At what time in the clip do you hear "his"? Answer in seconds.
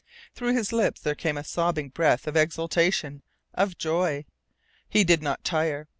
0.55-0.73